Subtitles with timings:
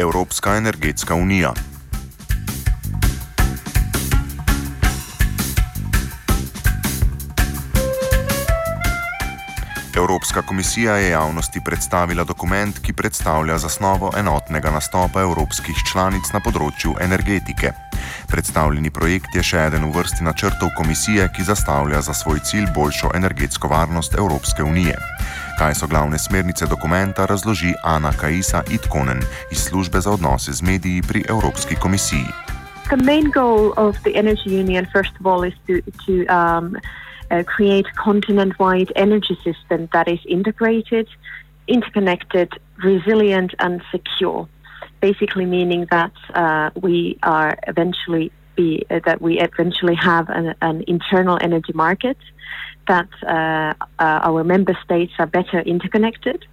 [0.00, 1.52] Evropska energetska unija.
[9.96, 16.96] Evropska komisija je javnosti predstavila dokument, ki predstavlja zasnovo enotnega nastopa evropskih članic na področju
[17.00, 17.72] energetike.
[18.28, 23.12] Predstavljeni projekt je še eden v vrsti načrtov komisije, ki zastavlja za svoj cilj boljšo
[23.14, 24.96] energetsko varnost Evropske unije.
[25.60, 29.20] Kaj so glavne smernice dokumenta, razloži Ana Kajisa Itkonen
[29.52, 32.24] iz službe za odnose z mediji pri Evropski komisiji.
[32.88, 35.74] The main goal of the Energy Union, first of all, is to,
[36.06, 36.76] to um,
[37.30, 41.06] uh, create continent-wide energy system that is integrated,
[41.66, 42.48] interconnected,
[42.84, 44.48] resilient, and secure.
[45.00, 50.84] Basically, meaning that uh, we are eventually be uh, that we eventually have an, an
[50.86, 52.16] internal energy market,
[52.88, 56.44] that uh, uh, our member states are better interconnected.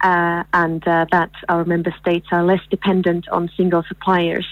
[0.00, 4.46] Uh, and that our member states are less dependent on single suppliers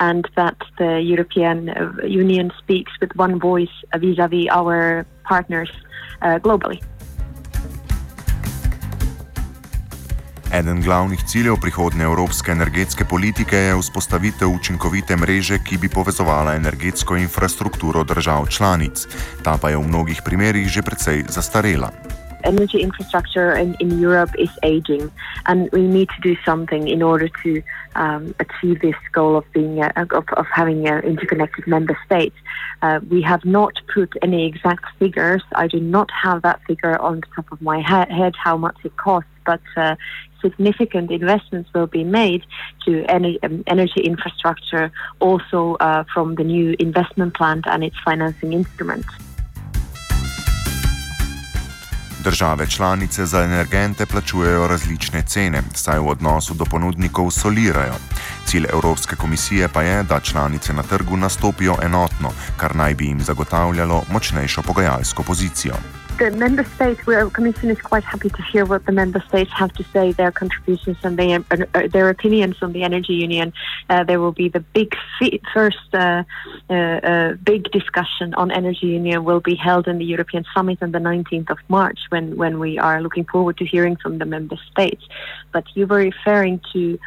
[0.00, 1.58] and that the European
[2.06, 5.70] Union speaks with one voice vis-à-vis -vis our partners
[6.22, 6.80] globally.
[10.52, 17.16] Eden glavnih ciljev prihodne evropske energetske politike je vzpostavitev učinkovite mreže, ki bi povezovala energetsko
[17.16, 19.06] infrastrukturo držav članic.
[19.44, 21.92] Ta pa je v mnogih primerjih že precej zastarela.
[22.44, 25.10] Energy infrastructure in, in Europe is aging,
[25.44, 27.50] and we need to do something in order to
[27.96, 32.36] um, achieve this goal of being uh, of, of having an interconnected member states.
[32.80, 35.42] Uh, we have not put any exact figures.
[35.56, 38.96] I do not have that figure on the top of my head how much it
[38.96, 39.96] costs, but uh,
[40.44, 42.42] significant investments will be made
[42.84, 44.86] to any um, energy infrastructure,
[45.20, 49.08] also uh, from the new investment plan and its financing instruments.
[52.24, 57.94] Države članice za energente plačujejo različne cene, saj v odnosu do ponudnikov solirajo.
[58.44, 63.20] Cilj Evropske komisije pa je, da članice na trgu nastopijo enotno, kar naj bi jim
[63.20, 65.74] zagotavljalo močnejšo pogajalsko pozicijo.
[66.18, 69.72] The member states, the Commission is quite happy to hear what the member states have
[69.74, 73.52] to say, their contributions and their, uh, their opinions on the energy union.
[73.88, 74.94] Uh, there will be the big
[75.54, 76.24] first uh,
[76.70, 80.92] uh, uh, big discussion on energy union will be held in the European summit on
[80.92, 84.56] the 19th of March, when when we are looking forward to hearing from the member
[84.70, 85.04] states.
[85.52, 86.98] But you were referring to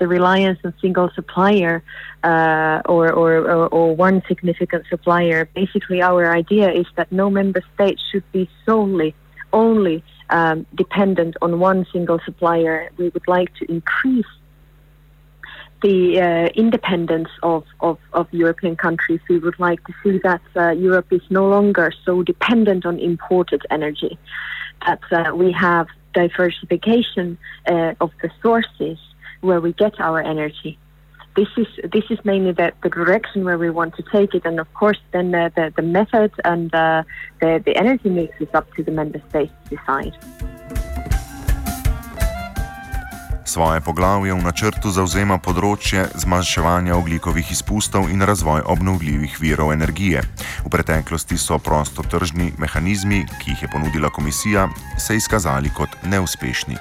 [0.00, 1.84] the reliance on single supplier
[2.24, 5.48] uh, or, or, or, or, one significant supplier.
[5.54, 9.14] Basically, our idea is that no member state should be solely,
[9.52, 12.90] only um, dependent on one single supplier.
[12.96, 14.32] We would like to increase
[15.82, 19.20] the uh, independence of, of, of, European countries.
[19.28, 23.62] We would like to see that uh, Europe is no longer so dependent on imported
[23.70, 24.18] energy,
[24.86, 28.98] that uh, we have diversification uh, of the sources
[29.40, 30.78] where we get our energy.
[31.36, 34.58] This is this is mainly the, the direction where we want to take it, and
[34.58, 37.02] of course, then the, the, the method and uh,
[37.40, 40.14] the the energy mix is up to the member states to decide.
[43.50, 50.22] Svoje poglavje v načrtu zauzema področje zmanjševanja oglikovih izpustov in razvoj obnovljivih virov energije.
[50.62, 56.78] V preteklosti so prostotržni mehanizmi, ki jih je ponudila komisija, se izkazali kot neuspešni.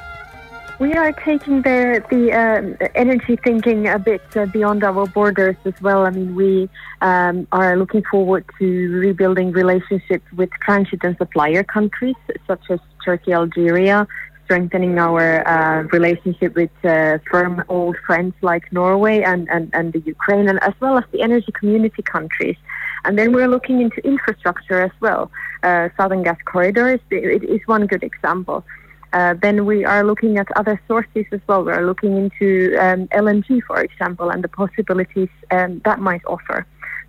[0.79, 5.73] We are taking the the uh, energy thinking a bit uh, beyond our borders as
[5.81, 6.05] well.
[6.05, 6.69] I mean, we
[7.01, 8.65] um, are looking forward to
[9.07, 12.15] rebuilding relationships with transit and supplier countries
[12.47, 14.07] such as Turkey, Algeria,
[14.45, 19.99] strengthening our uh, relationship with uh, firm old friends like Norway and, and, and the
[19.99, 22.55] Ukraine, and as well as the energy community countries.
[23.03, 25.29] And then we're looking into infrastructure as well.
[25.61, 28.63] Uh, Southern Gas Corridor is, is one good example.
[29.11, 31.63] Uh, then we are looking at other sources as well.
[31.63, 36.65] We're looking into um, LNG, for example, and the possibilities um, that might offer.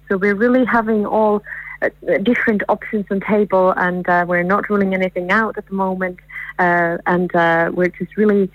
[0.08, 1.42] So we're really having all
[1.82, 1.90] uh,
[2.22, 6.18] different options on table, and uh, we're not ruling anything out at the moment.
[6.58, 8.50] Uh, and uh, we're just really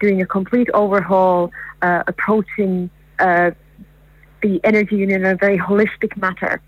[0.00, 1.50] doing a complete overhaul,
[1.80, 6.60] approaching the energy union in a very holistic matter.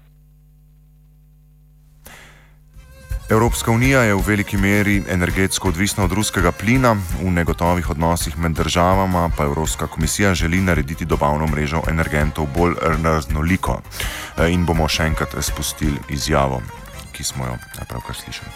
[3.34, 6.92] Evropska unija je v veliki meri energetsko odvisna od ruskega plina,
[7.22, 13.80] v negotovih odnosih med državama pa Evropska komisija želi narediti dobavno mrežo energentov bolj raznoliko.
[14.38, 16.60] E, in bomo še enkrat spustili izjavo,
[17.12, 17.56] ki smo jo
[17.88, 18.50] pravkar slišali.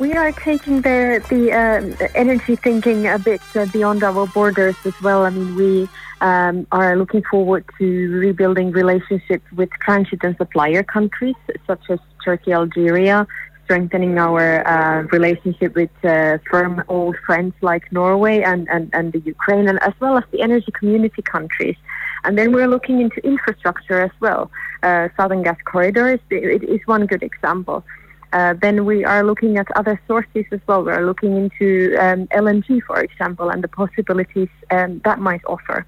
[0.00, 4.98] We are taking the the uh, energy thinking a bit uh, beyond our borders as
[5.02, 5.22] well.
[5.22, 5.88] I mean, we
[6.20, 7.86] um, are looking forward to
[8.26, 13.26] rebuilding relationships with transit and supplier countries such as Turkey, Algeria,
[13.64, 19.20] strengthening our uh, relationship with uh, firm old friends like Norway and, and, and the
[19.20, 21.76] Ukraine, and as well as the energy community countries.
[22.24, 24.50] And then we're looking into infrastructure as well.
[24.82, 27.84] Uh, Southern Gas Corridor is, it is one good example.
[28.32, 30.82] Uh, then we are looking at other sources as well.
[30.84, 35.86] We're looking into um, LNG, for example, and the possibilities um, that might offer.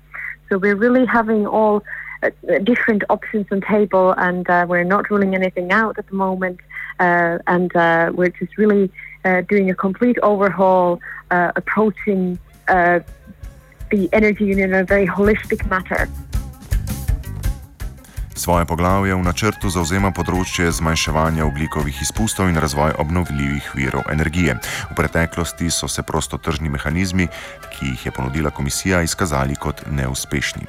[0.48, 1.82] So we're really having all
[2.22, 2.30] uh,
[2.62, 6.60] different options on table, and uh, we're not ruling anything out at the moment.
[6.98, 8.90] Uh, and uh, we're just really
[9.24, 11.00] uh, doing a complete overhaul,
[11.30, 16.08] approaching the energy union in a very holistic manner.
[18.36, 24.60] Svoje poglavje v načrtu zauzema področje zmanjševanja oglikovih izpustov in razvoj obnovljivih virov energije.
[24.92, 27.26] V preteklosti so se prostotržni mehanizmi,
[27.72, 30.68] ki jih je ponudila komisija, izkazali kot neuspešni.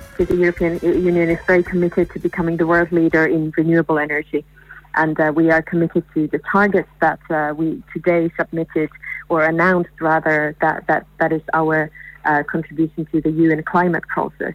[4.97, 8.89] And uh, we are committed to the targets that uh, we today submitted
[9.29, 11.91] or announced, rather, that, that, that is our
[12.25, 14.53] uh, contribution to the UN climate process.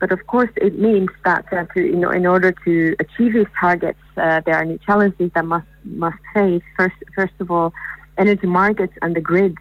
[0.00, 3.98] But of course, it means that uh, to, know, in order to achieve these targets,
[4.16, 6.62] uh, there are new challenges that must must face.
[6.76, 7.72] First, first of all,
[8.16, 9.56] energy markets and the grids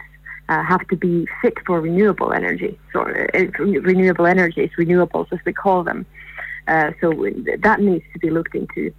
[0.50, 5.54] uh, have to be fit for renewable energy, so uh, renewable energies, renewables as we
[5.54, 6.06] call them.
[6.68, 7.12] Uh, so
[7.60, 8.94] that needs to be looked into,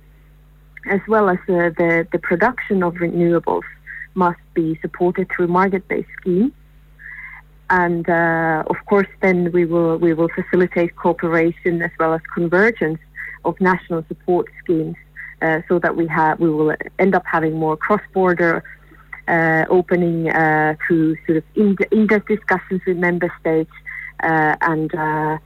[0.89, 3.69] as well as uh, the the production of renewables
[4.15, 6.53] must be supported through market-based schemes.
[7.71, 12.99] And uh, of course, then we will we will facilitate cooperation as well as convergence
[13.45, 14.97] of national support schemes,
[15.43, 18.65] uh, so that we have we will end up having more cross-border
[19.29, 21.45] uh, opening uh, through sort of
[21.93, 23.71] in-depth discussions with member states,
[24.23, 25.37] uh, and uh,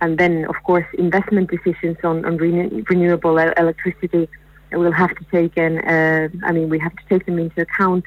[0.00, 4.28] and then of course investment decisions on on renew- renewable electricity
[4.76, 5.80] will have to take in.
[6.44, 8.04] I mean, we have to take them into account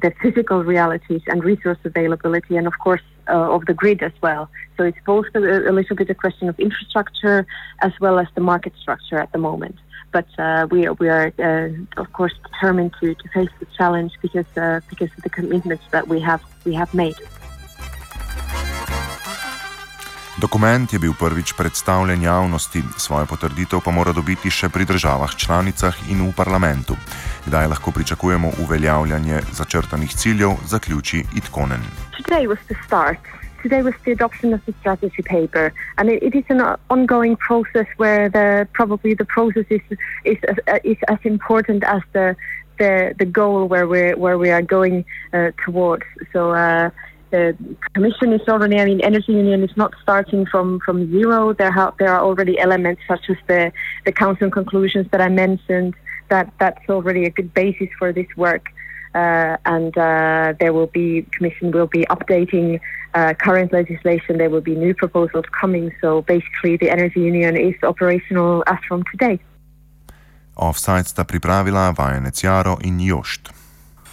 [0.00, 4.50] the physical realities and resource availability, and of course uh, of the grid as well.
[4.76, 7.46] So it's both a, a, little bit a question of infrastructure
[7.80, 9.76] as well as the market structure at the moment.
[10.12, 14.12] But uh, we are, we are uh, of course determined to, to face the challenge
[14.20, 17.16] because uh, because of the commitments that we have we have made.
[20.40, 25.92] Dokument je bil prvič predstavljen javnosti, svojo potrditev pa mora dobiti še pri državah članicah
[26.08, 26.96] in v parlamentu.
[27.46, 31.84] Kdaj lahko pričakujemo uveljavljanje začrtanih ciljev, zaključi Itkonen.
[33.62, 37.86] Today was the adoption of the strategy paper, and it, it is an ongoing process
[37.96, 39.84] where the probably the process is
[40.24, 42.34] is, uh, is as important as the
[42.78, 46.06] the, the goal where we where we are going uh, towards.
[46.32, 46.50] So.
[46.50, 46.90] Uh,
[47.32, 47.56] the
[47.94, 51.52] Commission is already, I mean, Energy Union is not starting from, from zero.
[51.52, 53.72] There, ha- there are already elements such as the,
[54.04, 55.94] the Council conclusions that I mentioned.
[56.28, 58.64] That that's already a good basis for this work.
[59.14, 62.80] Uh, and uh, there will be Commission will be updating
[63.12, 64.38] uh, current legislation.
[64.38, 65.92] There will be new proposals coming.
[66.00, 69.40] So basically, the Energy Union is operational as from today.
[70.56, 73.61] Offside sta pripravila vajenec Jaro in Jošt.